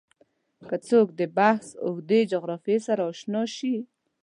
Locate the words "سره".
2.87-3.03